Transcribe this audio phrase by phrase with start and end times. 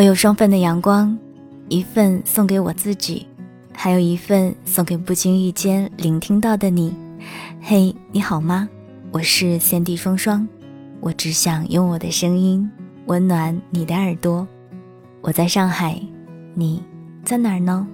[0.00, 1.14] 我有双份的阳光，
[1.68, 3.26] 一份送给我自己，
[3.70, 6.96] 还有一份送给不经意间聆听到的你。
[7.60, 8.66] 嘿，你好吗？
[9.10, 10.48] 我是三 D 双双，
[11.00, 12.66] 我只想用我的声音
[13.08, 14.48] 温暖你的耳朵。
[15.20, 16.00] 我在上海，
[16.54, 16.82] 你
[17.22, 17.86] 在哪儿呢？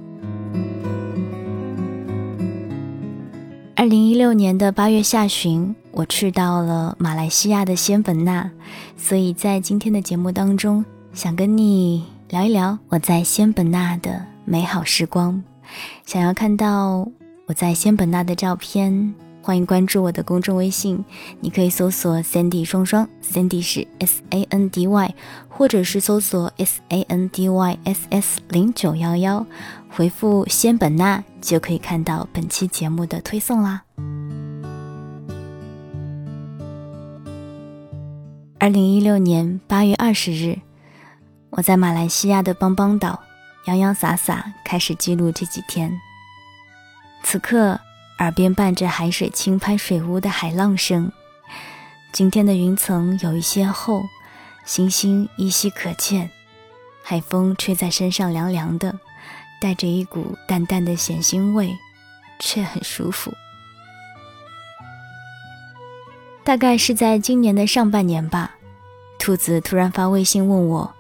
[3.75, 8.49] 二零一六年的八月下旬，我去到了马来西亚的仙本那，
[8.97, 10.85] 所以在今天的节目当中。
[11.17, 15.43] 想跟你聊一聊我在仙本那的美好时光。
[16.05, 17.09] 想要看到
[17.47, 21.03] 我在仙本那的照片，欢迎关注我的公众微信。
[21.41, 25.15] 你可以搜索 Sandy 双双，Sandy 是 S A N D Y，
[25.49, 29.47] 或者是搜索 S A N D Y S S 零九幺幺，
[29.89, 33.85] 回复仙本那就可以看到本期节目的推送啦。
[38.59, 40.59] 二零一六年八月二十日。
[41.57, 43.19] 我在马来西亚的邦邦岛，
[43.65, 45.91] 洋洋洒洒开始记录这几天。
[47.23, 47.81] 此刻，
[48.19, 51.11] 耳边伴着海水轻拍水屋的海浪声。
[52.13, 54.03] 今天的云层有一些厚，
[54.67, 56.31] 星星依稀可见。
[57.03, 58.99] 海风吹在身上凉凉的，
[59.59, 61.75] 带着一股淡淡的咸腥味，
[62.39, 63.33] 却很舒服。
[66.45, 68.57] 大概是在今年的上半年吧，
[69.19, 70.96] 兔子突然发微信问我。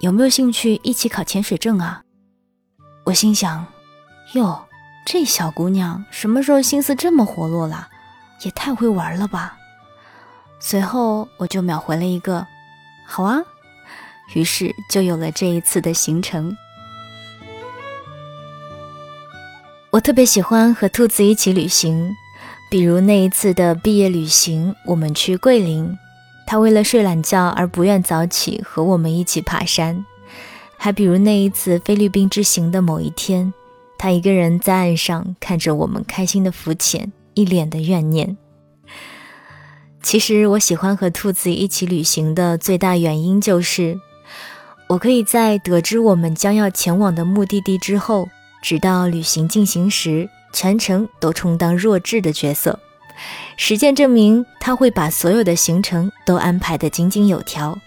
[0.00, 2.02] 有没有兴趣一起考潜水证啊？
[3.04, 3.66] 我心想，
[4.32, 4.66] 哟，
[5.04, 7.86] 这小姑娘什么时候心思这么活络了？
[8.42, 9.58] 也太会玩了吧！
[10.58, 12.46] 随后我就秒回了一个
[13.06, 13.42] “好啊”，
[14.34, 16.56] 于是就有了这一次的行程。
[19.90, 22.10] 我特别喜欢和兔子一起旅行，
[22.70, 25.94] 比如那一次的毕业旅行，我们去桂林。
[26.50, 30.04] 他为了睡懒觉而不愿早起，和我们一起爬山。
[30.76, 33.54] 还比如那一次菲律宾之行的某一天，
[33.96, 38.36] 他一个人在岸上看着我们开心的浮潜，一脸的怨念。
[40.02, 44.00] 其实我喜欢和兔子一起旅行的最大原因就是，
[44.88, 48.28] 我可以在得知我们将要前往的目的地之后，
[48.60, 52.76] 直到旅行进行时，全程都充当弱智的角色。
[53.56, 57.78] 实践证明，他会把所有的行程都安排得井井有条，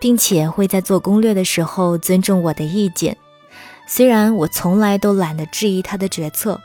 [0.00, 3.16] 并且会在做攻略的时候尊重我的意见。
[3.86, 6.60] 虽然我从来都懒得质疑他的决策，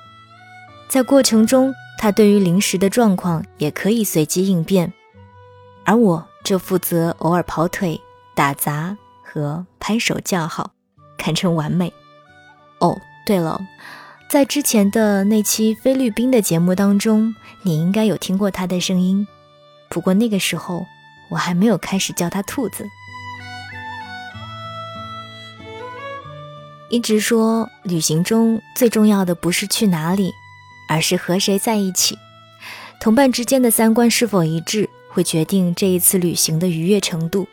[0.87, 4.93] 在过程中，他对于临时的状况也可以随机应变，
[5.83, 7.99] 而我就负责偶尔跑腿、
[8.35, 10.71] 打杂和拍手叫好，
[11.17, 11.91] 堪称完美。
[12.79, 12.95] 哦，
[13.25, 13.59] 对了。
[14.29, 19.25] 在之前的那期菲律宾的节目当中，你应该有听过他的声音。
[19.87, 20.85] 不过那个时候
[21.29, 22.85] 我还没有开始叫他兔子。
[26.89, 30.31] 一直说旅行中最重要的不是去哪里，
[30.89, 32.17] 而是和谁在一起。
[32.99, 37.47] 同伴之间的三观是否一致，会决定这一次旅行的愉悦程度。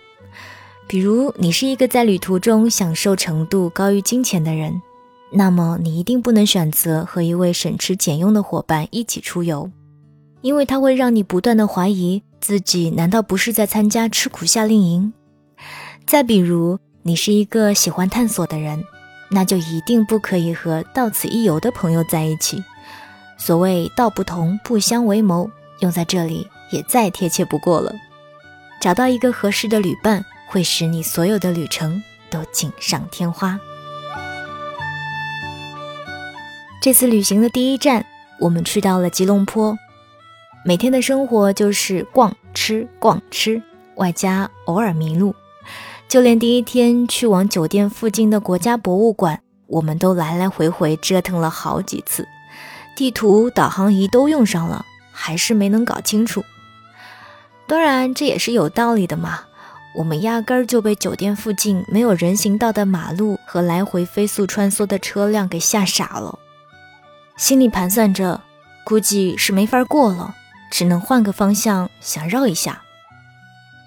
[0.88, 4.82] 比如，你是一个在旅途中享受程度高于金钱的人。
[5.34, 9.70] 那么你一定不能选择和一位省吃俭用的伙伴一起出游，
[10.43, 15.12] 因为他会让你不断的怀疑自己难道不是在参加吃苦夏令营。
[16.06, 18.84] 再比如，你是一个喜欢探索的人，
[19.31, 22.62] 那就一定不可以和到此一游的朋友在一起。
[23.38, 25.50] 所谓道不同不相为谋，
[25.81, 27.93] 用在这里也再贴切不过了。
[28.81, 33.59] 找到一个合适的旅伴，会使你所有的旅程都锦上添花。
[36.82, 38.04] 这次旅行的第一站，
[38.41, 39.78] 我们去到了吉隆坡。
[40.65, 43.62] 每天的生活就是逛吃逛吃，
[43.94, 45.32] 外加偶尔迷路。
[46.09, 52.26] 就连第一天去往酒店附近的国家博物馆，我们都来来回回折腾了好几次，
[52.97, 56.44] 地图、导航仪都用上了，还是没能搞清楚。
[57.69, 59.44] 当然，这也是有道理的嘛。
[59.94, 66.40] 我们压根儿就被酒店附近没有人行道的马路和来回飞速穿梭的车辆给吓傻了。
[67.43, 68.41] 心里盘算着，
[68.85, 70.37] 估计是没法过了，
[70.71, 72.83] 只能换个方向想绕一下。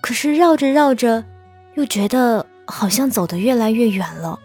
[0.01, 1.23] 可是绕着绕着，
[1.75, 4.37] 又觉得好像走得越来越远了，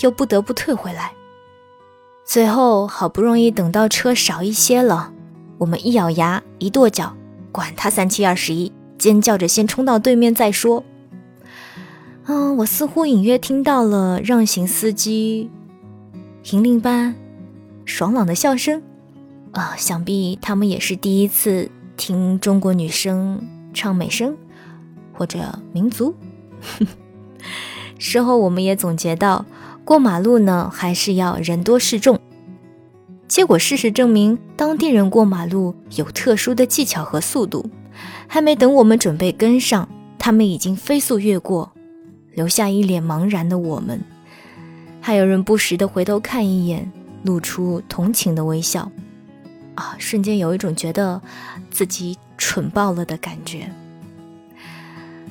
[0.00, 1.12] 又不得不退回来。
[2.24, 5.12] 最后好不容易等到车少一些了，
[5.58, 7.14] 我们一咬牙一跺脚，
[7.52, 10.82] 管他三七二十一，尖叫着先冲到对面再说。
[12.24, 15.50] 嗯，我似乎隐约听到了让行司机
[16.44, 17.14] 银铃般。
[17.88, 18.82] 爽朗的笑声，
[19.52, 23.42] 啊，想必他们也是第一次听中国女生
[23.72, 24.36] 唱美声
[25.14, 26.14] 或者民族。
[27.98, 29.46] 事后我们也总结到，
[29.86, 32.20] 过马路呢还是要人多势众。
[33.26, 37.70] 结果事实证明，当地人过马路有特殊的技巧和速度，
[38.26, 39.88] 还没等我们准备跟上，
[40.18, 41.72] 他们已经飞速越过，
[42.34, 43.98] 留下一脸茫然的我们。
[45.00, 46.92] 还有人不时的回头看一眼，
[47.28, 48.90] 露出同情的微笑。
[49.74, 51.20] 啊，瞬间有一种觉得
[51.70, 53.70] 自己蠢爆了的感觉。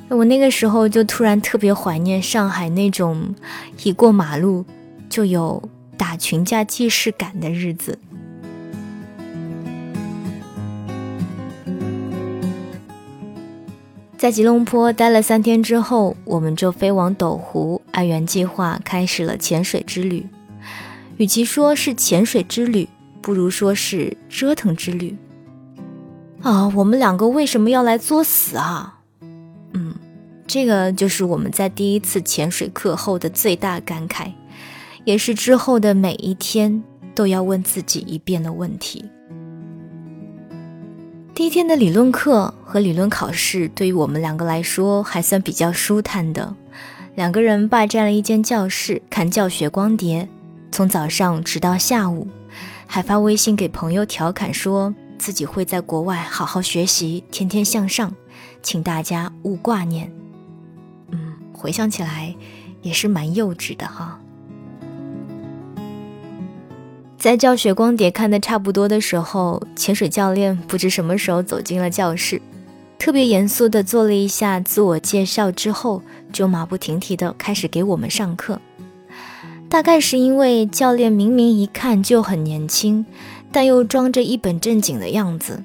[0.09, 3.35] 我那个时候就突然特别怀念上海那种
[3.83, 4.63] 一过马路
[5.09, 5.69] 就有。
[5.97, 7.97] 打群架既视感的日子，
[14.15, 20.27] 在吉隆坡待了三天之后，我们就飞往斗湖，按原计划开始了潜水之旅。
[21.17, 22.87] 与其说是潜水之旅，
[23.21, 25.15] 不如说是折腾之旅。
[26.41, 28.99] 啊，我们两个为什么要来作死啊？
[29.73, 29.95] 嗯，
[30.45, 34.31] 这个就是我们在第一次潜水课后的最大感慨。
[35.05, 36.83] 也是之后的每一天
[37.15, 39.05] 都要问自己一遍的问题。
[41.33, 46.53] 第一天的理论课和理论考试对于我们两个来说还算比较舒坦的，
[47.15, 50.27] 两个人霸占了一间教室看教学光碟，
[50.71, 52.27] 从早上直到下午，
[52.85, 58.13] 还发微信给朋友调侃说自己会在国外好好学习，天天向上，
[58.61, 60.11] 请大家勿挂念。
[61.11, 62.35] 嗯，回想起来
[62.81, 64.19] 也是蛮幼稚的哈。
[67.17, 72.39] 在教学光碟看的差不多的时候，潜水教练不知什么时候走进了教室，
[72.99, 78.61] 特别严肃地做了一下自我介绍之后，就马不停蹄地开始给我们上课。
[79.69, 83.05] 大概是因为教练明明一看就很年轻，
[83.51, 85.61] 但又装着一本正经的样子，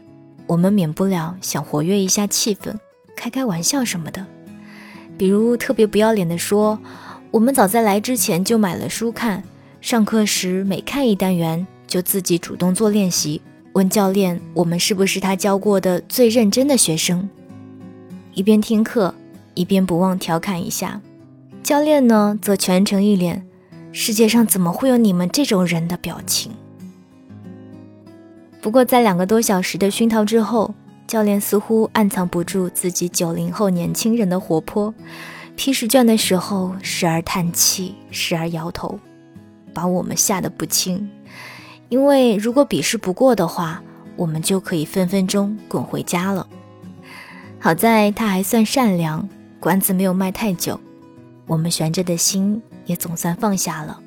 [0.47, 2.75] 我们免不了想活跃一下气氛，
[3.17, 4.27] 开开玩笑什么的，
[5.17, 6.79] 比如特别不要脸地说
[7.31, 9.45] ：“我们早在来之前就买了书看。”
[9.81, 13.41] 上课时每看一单元，就自己主动做练习，
[13.73, 17.29] 问教练我们是不是他教过的最认真的学生。
[18.35, 19.15] 一边听课，
[19.55, 21.01] 一边不忘调侃一下。
[21.63, 23.45] 教练呢，则全程一脸
[23.93, 26.51] “世界上怎么会有你们这种人”的表情。
[28.61, 30.75] 不过在两个多小时的熏陶之后，
[31.07, 34.95] 教练似乎暗藏不住自己九零后年轻人的活泼，
[35.57, 38.99] 批试卷的时候时而叹气，时而摇头。
[39.75, 41.11] 把我们吓得不轻，
[41.89, 43.83] 因为如果笔试不过的话，
[44.17, 46.47] 我们就可以分分钟滚回家了。
[47.59, 49.29] 好在他还算善良，
[49.59, 50.79] 馆子没有卖太久，
[51.47, 54.01] 我们悬着的心也总算放下了。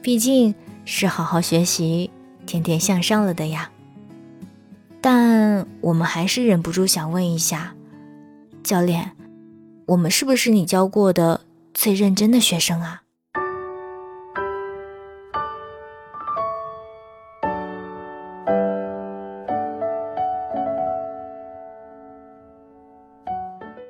[0.00, 0.54] 毕竟
[0.84, 2.10] 是好好学习，
[2.46, 3.70] 天天向上了的呀。
[5.00, 7.74] 但我们还是忍不住想问一下，
[8.62, 9.12] 教练，
[9.86, 11.42] 我们是不是你教过的
[11.72, 13.02] 最认真的学生啊？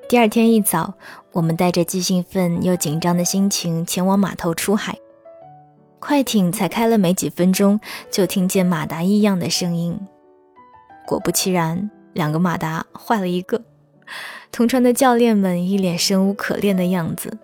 [0.09, 0.95] 第二天一早，
[1.33, 4.97] 我们带着既兴奋又紧张的心情前往码头出海。
[5.99, 7.79] 快艇才开了没几分钟，
[8.11, 10.01] 就听见马达异样的声音。
[11.07, 13.61] 果不其然，两个马达坏了一个。
[14.51, 17.37] 同船的教练们一脸生无可恋的样子。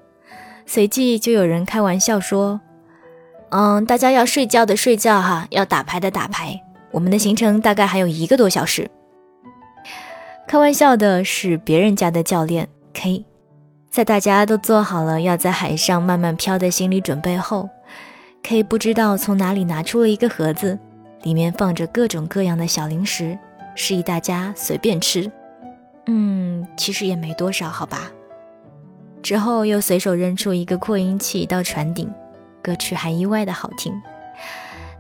[0.65, 2.63] 随即就有人开玩笑说
[3.53, 6.59] ：“嗯，大家要睡觉的睡觉哈，要打牌的打牌。
[6.93, 8.91] 我们的行程大概还有一个多小时。”
[10.47, 13.25] 开玩笑的是别人家的教练 K，
[13.91, 17.69] 在大家都做好了要在海上慢慢飘的心理准备后
[18.43, 20.79] ，K 不知道从哪里拿出了一个盒子，
[21.23, 23.37] 里面放着各种各样的小零食，
[23.75, 25.31] 示意大家随便吃。
[26.07, 28.13] 嗯，其实也没多少，好吧。
[29.23, 32.13] 之后又随手扔出一个扩音器到船顶，
[32.63, 33.93] 歌曲还意外的好听。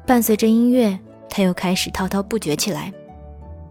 [0.06, 0.98] 伴随着音乐，
[1.28, 2.90] 他又开始滔滔不绝起来。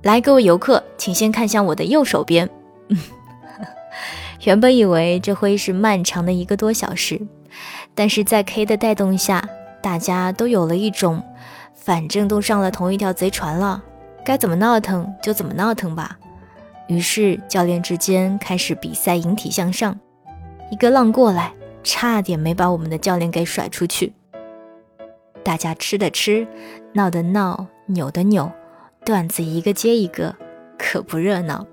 [0.03, 2.49] 来，各位游客，请先看向我的右手边。
[4.43, 7.21] 原本以为这会是漫长的一个多小时，
[7.95, 9.47] 但是在 K 的带动下，
[9.81, 11.23] 大家都有了一种，
[11.73, 13.81] 反正都上了同一条贼船了，
[14.25, 16.19] 该怎么闹腾就怎么闹腾吧。
[16.87, 19.97] 于是教练之间开始比赛引体向上，
[20.69, 24.11] 一个浪过来，差点没把我们的教练给甩出去。
[25.45, 26.45] 大家吃的吃，
[26.91, 28.51] 闹的闹，扭的扭。
[29.05, 30.33] 段子一个接一个，
[30.77, 31.65] 可不热闹。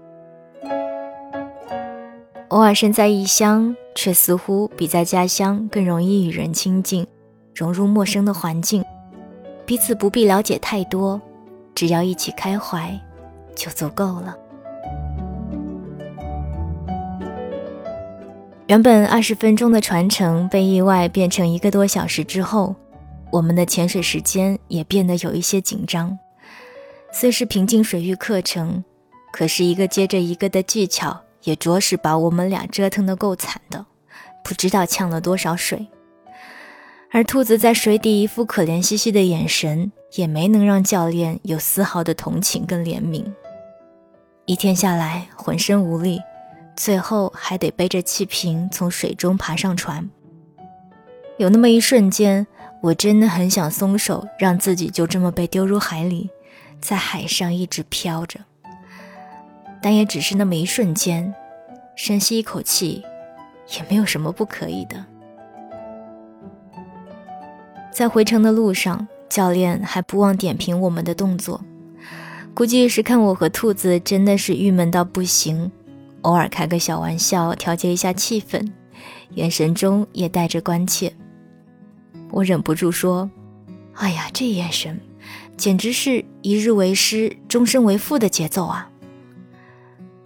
[2.48, 7.06] 偶尔身在异乡，却似乎比在家乡更容易与人亲近，
[7.54, 8.84] 融入陌生的环境。
[9.64, 11.20] 彼此不必了解太多，
[11.72, 12.98] 只要一起开怀，
[13.54, 14.36] 就足够了。
[18.66, 22.74] 原本二十分钟的传承被意外变成一个多小时之后，
[23.30, 26.18] 我们的潜水时间也变得有一些紧张。
[27.12, 28.84] 虽是平静水域课程，
[29.32, 33.84] 可是一个接着一个的技巧，也着实把我们俩折腾得够惨的，
[34.44, 35.88] 不知道呛了多少水。
[37.10, 43.24] 而兔子在水底一副可怜兮兮的眼神，也没能让教练有丝毫的同情跟怜悯。
[44.46, 46.20] 一天下来，浑身无力。
[46.76, 50.08] 最后还得背着气瓶从水中爬上船。
[51.36, 52.46] 有那么一瞬间，
[52.80, 56.30] 我真的很想松手，让自己就这么被丢入海里，
[56.80, 58.40] 在海上一直飘着。
[59.82, 61.34] 但也只是那么一瞬间，
[61.96, 63.02] 深吸一口气，
[63.76, 65.04] 也没有什么不可以的。
[67.90, 71.60] 在回程的路上，教练还不忘点评我们的动作，
[72.54, 75.70] 估计是看我和兔子真的是郁闷到不行。
[76.22, 78.70] 偶尔开个小玩笑，调节一下气氛，
[79.30, 81.10] 眼神中也带着关切。
[82.30, 83.30] 我忍不住说
[83.96, 85.00] ：“哎呀，这眼神，
[85.60, 88.88] 简直是一日为师，终身为父的节奏啊！”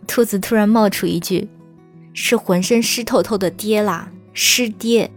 [0.07, 1.49] 兔子突然冒出一句
[2.15, 5.11] ：“是浑身湿透透的爹啦，师爹。”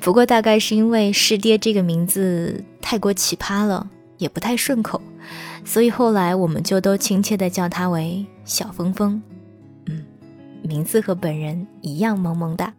[0.00, 5.02] 不过大概是因为“师爹”这个名字太过奇葩了，也不太顺口，
[5.64, 9.20] 所以后来我们就都亲切地叫他为小峰峰。
[9.86, 10.04] 嗯
[10.62, 12.72] 名字和本人一样萌萌哒。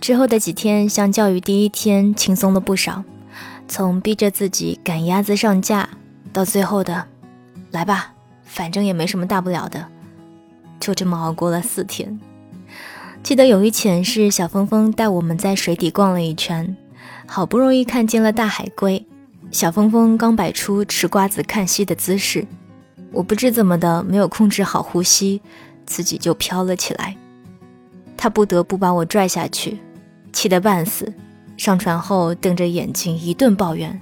[0.00, 3.02] 之后的几天，相较于第一天轻松了不少。
[3.68, 5.88] 从逼着自己赶鸭子上架，
[6.32, 7.06] 到最后的
[7.72, 8.12] “来吧，
[8.44, 9.86] 反正也没什么大不了的”，
[10.80, 12.18] 就这么熬过了四天。
[13.22, 16.76] 记得有一潜是小峰峰带我们在水底逛了一圈，
[17.26, 19.04] 好不容易看见了大海龟，
[19.50, 22.46] 小峰峰刚摆出吃瓜子看戏的姿势。
[23.12, 25.42] 我不知怎么的，没有控制好呼吸，
[25.86, 27.16] 自己就飘了起来。
[28.16, 29.78] 他不得不把我拽下去，
[30.32, 31.12] 气得半死。
[31.56, 34.00] 上船后，瞪着眼睛一顿抱怨，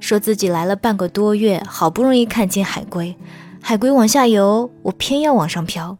[0.00, 3.14] 说自己来了半个多月，好不容易看见海龟，
[3.60, 5.96] 海龟往下游，我偏要往上飘。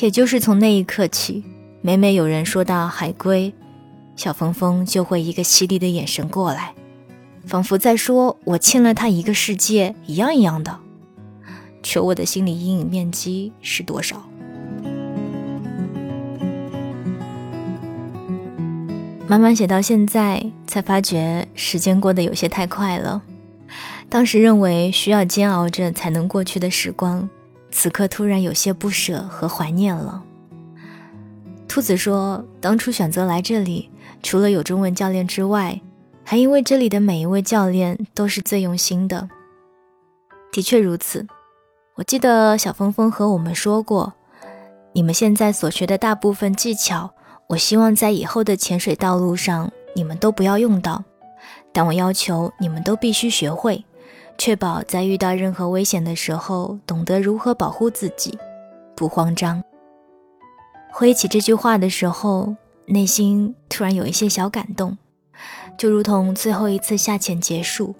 [0.00, 1.44] 也就是从那一刻起，
[1.82, 3.52] 每每有人说到海龟，
[4.16, 6.74] 小峰峰就会一个犀利的眼神过来，
[7.46, 10.78] 仿佛在说我欠了他一个世界一样一样的。
[11.82, 14.27] 求我的心理阴影面积是多少？
[19.28, 23.22] 慢慢写到现在，才发觉时间过得有些太快了。
[24.08, 27.28] 当时认为需要煎熬着才能过去的时光，
[27.70, 30.22] 此刻突然有些不舍和怀念了。
[31.68, 33.90] 兔子说：“当初选择来这里，
[34.22, 35.78] 除了有中文教练之外，
[36.24, 39.28] 还因为这里的每一位教练都是最用心的。”
[40.50, 41.26] 的确如此。
[41.96, 44.14] 我记得小峰峰和我们说过，
[44.94, 47.12] 你们现在所学的大部分技巧，
[47.48, 51.02] 我希望在以后的潜水道路上你们都不要用到，
[51.72, 53.82] 但我要求你们都必须学会，
[54.36, 58.38] 确保在遇到任何危险的时候，懂得如何保护自己，
[58.94, 59.62] 不慌张。
[60.92, 64.98] 回忆起这句话的时候，内心突然有一些小感动，
[65.78, 67.94] 就如同最后一次下潜结束。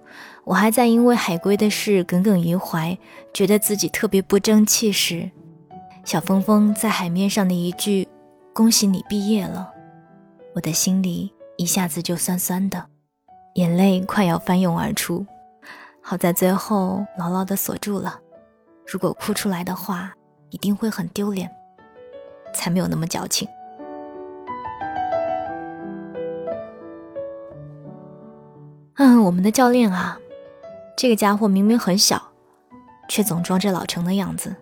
[0.44, 2.98] 我还在因为海龟的事耿耿于怀，
[3.32, 5.30] 觉得自己特别不争气时，
[6.04, 8.06] 小峰峰在海面上的一句
[8.58, 9.72] “恭喜你毕业了”，
[10.52, 12.86] 我的心里一下子就酸酸的，
[13.54, 15.24] 眼泪快要翻涌而出。
[16.02, 18.18] 好在最后牢牢的锁住了，
[18.84, 20.12] 如果哭出来的话，
[20.50, 21.48] 一定会很丢脸，
[22.52, 23.48] 才没有那么矫情。
[28.96, 30.18] 嗯，我们的教练啊。
[30.96, 32.32] 这个家伙明明很小，
[33.08, 34.56] 却总装着老成的样子。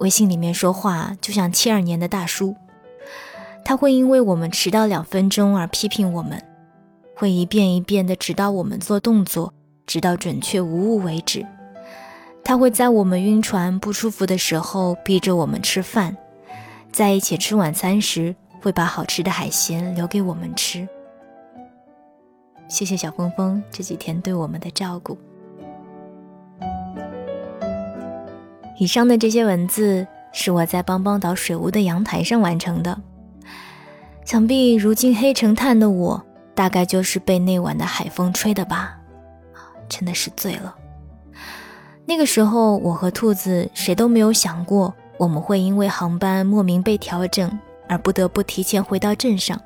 [0.00, 2.54] 微信里面说话就像七二年的大叔。
[3.68, 6.40] 他会因为我们迟到两分钟而批评我们，
[7.16, 9.52] 会一遍一遍地指导我们做动作，
[9.88, 11.44] 直到准确无误为止。
[12.44, 16.16] 他会在我们晕船不舒服的时候逼着我们吃饭，
[16.92, 20.86] 在一起吃晚餐时会把好吃的海鲜留给我们吃。
[22.68, 25.18] 谢谢小峰峰这几天对我们的照顾。
[28.78, 32.96] 以上的这些文字是我在邦邦岛水屋的阳台上完成的。
[34.26, 36.20] 想必如今黑成炭的我，
[36.52, 38.98] 大概就是被那晚的海风吹的吧，
[39.88, 40.74] 真的是醉了。
[42.04, 47.56] 那个时候，我和兔子谁都没有想过，我们会因为航班莫名被调整
[47.88, 49.60] 而不得不提前回到镇上。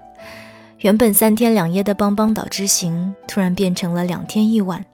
[0.81, 4.85] 原本三天两夜的邦邦岛之行，突然变成了两天一晚，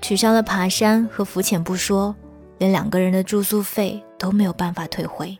[0.00, 2.16] 取消了爬山和浮潜不说。
[2.56, 5.36] 连两个人的住宿费都没有办法退回。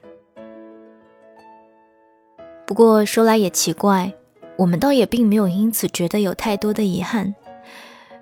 [2.66, 4.12] 不过说来也奇怪，
[4.56, 7.35] 我们倒也并没有因此觉得有太多的遗憾。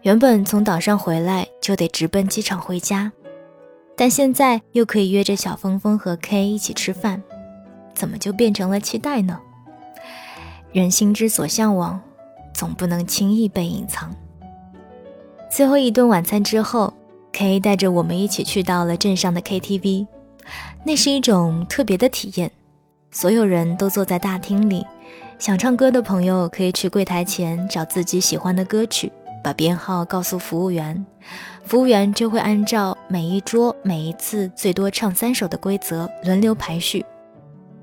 [0.03, 3.13] 原本从岛上回来就得直奔机场回家，
[3.97, 7.23] 但现在又可以约着小峰峰和 K 一起吃饭，
[7.95, 9.39] 怎么就变成了期待呢？
[10.73, 12.01] 人心之所向往，
[12.53, 14.13] 总不能轻易被隐藏。
[15.49, 16.93] 最后一顿晚餐之后
[17.33, 20.09] ，K 带着我们一起去到了镇上的 KTV，
[20.85, 22.51] 那是一种特别的体验。
[23.15, 24.87] 所有人都坐在大厅里，
[25.39, 29.13] 想唱歌的朋友可以去柜台前找自己喜欢的歌曲，
[29.45, 31.05] 把编号告诉服务员，
[31.63, 37.05] 服务员就会按照每一桌每一次最多唱三首的规则轮流排序，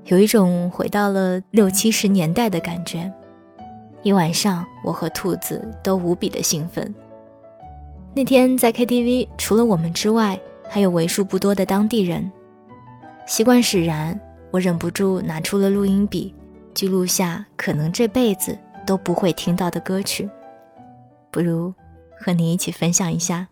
[0.06, 3.10] 有一种回到了六七十年代的感觉。
[4.02, 6.92] 一晚上，我和兔子都无比的兴奋。
[8.14, 10.36] 那天在 KTV，除了我们之外，
[10.68, 12.32] 还有为数不多的当地人。
[13.26, 14.20] 习惯使然。
[14.50, 16.34] 我忍不住拿出了录音笔，
[16.74, 20.28] 记录下可能这辈子都不会听到的歌曲，
[21.30, 21.72] 不如
[22.18, 23.48] 和你一起分享一下。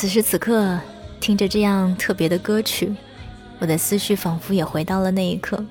[0.00, 0.80] 此时此刻，
[1.20, 2.90] 听着这样特别的歌曲，
[3.58, 5.62] 我的思绪仿佛也回到了那一刻。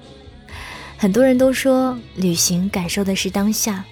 [1.00, 3.84] 很多人都说，旅行感受的是当下，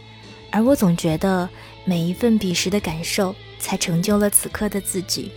[0.52, 1.50] 而我总觉得
[1.86, 5.32] 每一份彼时的感受，才成就了此刻的自己。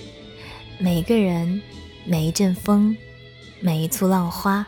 [0.77, 1.63] 每一个人，
[2.05, 2.95] 每一阵风，
[3.59, 4.67] 每一簇浪花，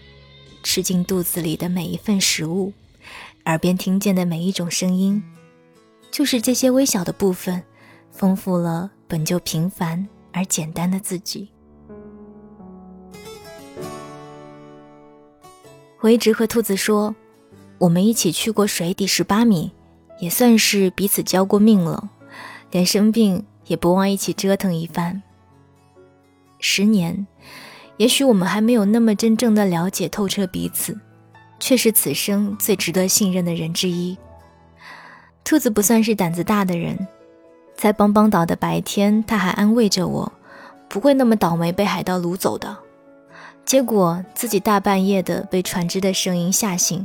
[0.62, 2.72] 吃进肚子里的每一份食物，
[3.44, 5.22] 耳边听见的每一种声音，
[6.10, 7.62] 就是这些微小的部分，
[8.10, 10.08] 丰富了本就平凡。
[10.32, 11.50] 而简单的自己，
[16.00, 17.14] 我一直和兔子说，
[17.78, 19.70] 我们一起去过水底十八米，
[20.18, 22.10] 也算是彼此交过命了。
[22.70, 25.22] 连生病也不忘一起折腾一番。
[26.58, 27.26] 十年，
[27.98, 30.98] 也许我们还没有那么真正的了解透彻彼此，
[31.60, 34.16] 却是此生最值得信任的人之一。
[35.44, 36.96] 兔子不算是胆子大的人。
[37.82, 40.32] 在邦邦岛的白天，他还安慰着我，
[40.88, 42.76] 不会那么倒霉被海盗掳走的。
[43.64, 47.04] 结果自己大半夜的被船只的声音吓醒，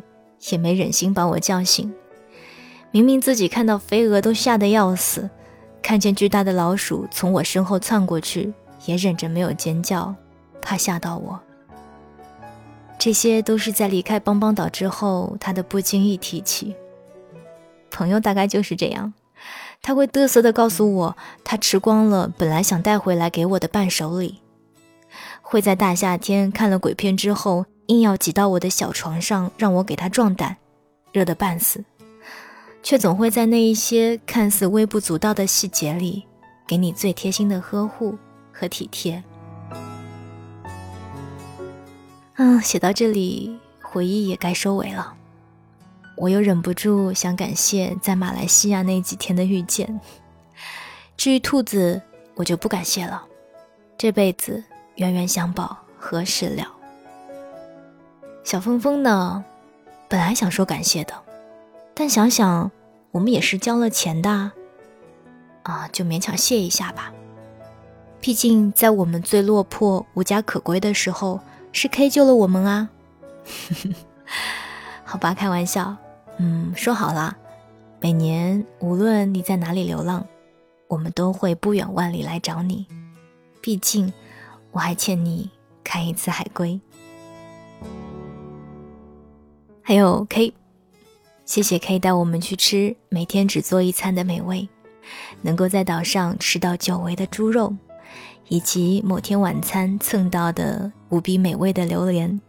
[0.52, 1.92] 也没忍心把我叫醒。
[2.92, 5.28] 明明自己看到飞蛾都吓得要死，
[5.82, 8.54] 看见巨大的老鼠从我身后窜过去，
[8.86, 10.14] 也忍着没有尖叫，
[10.62, 11.40] 怕吓到我。
[13.00, 16.76] 这些都是在离开邦邦岛之后，他的不经意提起。
[17.90, 19.12] 朋友大概就是这样。
[19.88, 24.42] 他会嘚瑟地告诉我，他吃光了本来想带回来给我的伴手礼；
[25.42, 30.58] 会在大夏天看了鬼片之后，硬要挤到我的小床上让我给他壮胆，
[31.14, 31.80] 热得半死；
[32.84, 36.26] 却总会在那一些看似微不足道的细节里，
[36.68, 38.18] 给你最贴心的呵护
[38.52, 39.24] 和体贴。
[42.36, 45.14] 嗯，写到这里，回忆也该收尾了。
[46.18, 50.00] 我又忍不住想感谢在马来西亚那几天的遇见。
[51.16, 52.02] 至于兔子，
[52.36, 53.24] 我就不感谢了。
[53.98, 54.64] 这辈子
[54.96, 56.68] 冤冤相报何时了？
[58.44, 59.46] 小峰峰呢？
[60.10, 61.14] 本来想说感谢的，
[61.94, 62.72] 但想想
[63.12, 64.52] 我们也是交了钱的，
[65.64, 67.12] 啊，就勉强谢一下吧。
[68.20, 71.40] 毕竟在我们最落魄、无家可归的时候，
[71.72, 72.90] 是 K 救了我们啊。
[75.06, 75.96] 好吧，开玩笑。
[76.40, 77.36] 嗯，说好了，
[78.00, 80.26] 每年无论你在哪里流浪，
[80.88, 82.86] 我们都会不远万里来找你。
[83.60, 84.14] 毕竟
[84.72, 85.50] 我还欠你
[85.84, 86.80] 看一次海龟。
[89.82, 90.54] 还有 K，
[91.44, 94.70] 谢谢 K 带我们去吃每天只做一餐的美味，
[95.42, 97.74] 能够在岛上吃到久违的猪肉，
[98.48, 102.40] 以及某天晚餐蹭到的无比美味的榴莲。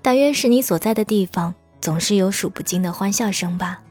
[0.00, 1.54] 大约是你所在的地方。
[1.84, 3.82] 总是有数不尽的欢笑声吧，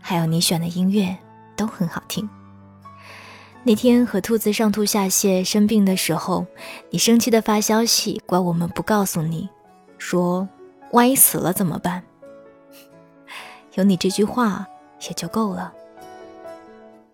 [0.00, 1.16] 还有你选的音乐
[1.56, 2.30] 都很好听。
[3.64, 6.46] 那天和兔子上吐下泻生病的时候，
[6.90, 9.48] 你生气的发消息怪我们不告诉你，
[9.98, 10.48] 说
[10.92, 12.04] 万一死了怎么办？
[13.74, 14.64] 有你这句话
[15.08, 15.72] 也就够了。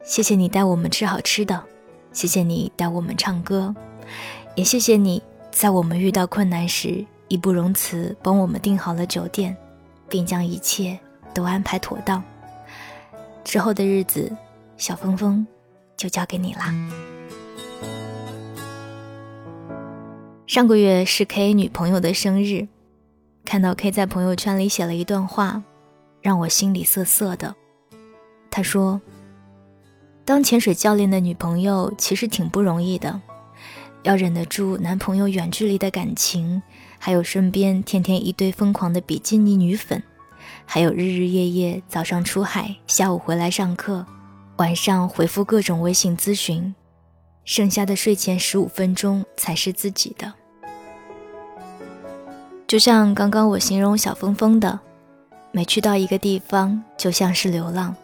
[0.04, 1.64] 谢谢你带我们吃好吃的，
[2.12, 3.74] 谢谢你带我们唱歌，
[4.56, 9.56] 也谢谢你在我们遇到困难时义不容辞帮我们订好了酒店，
[10.08, 10.98] 并将一切
[11.34, 12.22] 都安排妥当。
[13.44, 14.34] 之后的日子，
[14.76, 15.46] 小峰峰
[15.96, 16.74] 就交给你啦。
[20.46, 22.66] 上个月是 K 女朋友的生日，
[23.44, 25.62] 看到 K 在朋友圈里写了一段话，
[26.22, 27.54] 让我心里涩涩的。
[28.50, 29.00] 他说
[30.24, 33.20] ：“当潜水教练的女朋友其实挺不容易的，
[34.02, 36.62] 要忍得住男朋友远距离的感情，
[37.06, 40.02] 还有身边天天一堆疯狂的比基尼女粉，
[40.64, 44.04] 还有日日夜夜早上出海，下午回来上课，
[44.56, 46.74] 晚上回复各种微信咨询。”
[47.46, 50.32] 剩下的睡前十五分钟才是自己的，
[52.66, 54.80] 就像刚刚我形容小峰峰的，
[55.52, 57.94] 每去到一个地方就像是流浪。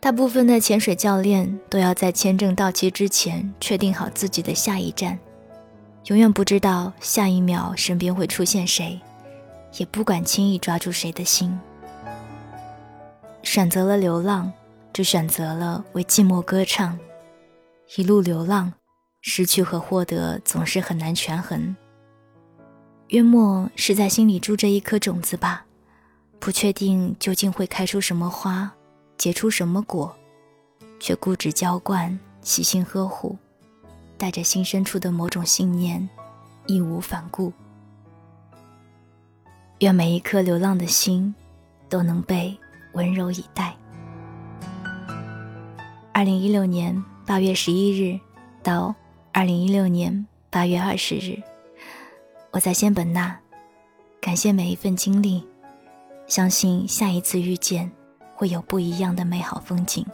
[0.00, 5.16] 大部分的潜水教练都要在签证到期之前确定好自己的下一站，
[6.10, 9.00] 永远不知道下一秒身边会出现谁，
[9.78, 11.56] 也不敢轻易抓住谁的心。
[13.44, 14.52] 选择了流浪，
[14.92, 16.98] 就选择了为寂寞歌唱。
[17.96, 18.72] 一路流浪，
[19.20, 21.76] 失去和获得总是很难权衡。
[23.10, 25.64] 约莫是在心里住着一颗种子吧，
[26.40, 28.68] 不确定究竟会开出什么花，
[29.16, 30.12] 结出什么果，
[30.98, 33.38] 却固执浇灌，细心呵护，
[34.20, 36.06] 带着心深处的某种信念，
[36.66, 37.50] 义无反顾。
[39.78, 41.34] 愿每一颗流浪的心，
[41.88, 42.54] 都能被
[42.92, 43.74] 温柔以待。
[46.12, 47.02] 二零一六年。
[47.26, 48.18] 八月十一日
[48.60, 48.92] 到
[49.30, 51.40] 二零一六年八月二十日，
[52.50, 53.38] 我在仙本那，
[54.20, 55.46] 感谢每一份经历，
[56.26, 57.88] 相信下一次遇见
[58.34, 60.04] 会有不一样的美好风景。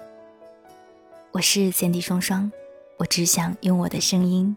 [1.33, 2.53] 我是 Cindy 双双，
[2.99, 4.57] 我只想用我的声音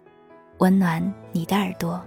[0.59, 2.01] 温暖你的耳朵。